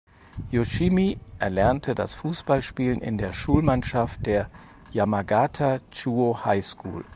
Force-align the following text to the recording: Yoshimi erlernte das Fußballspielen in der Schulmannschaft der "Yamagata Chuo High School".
Yoshimi 0.49 1.19
erlernte 1.37 1.93
das 1.93 2.15
Fußballspielen 2.15 3.01
in 3.03 3.19
der 3.19 3.33
Schulmannschaft 3.33 4.25
der 4.25 4.49
"Yamagata 4.91 5.79
Chuo 5.91 6.43
High 6.43 6.65
School". 6.65 7.05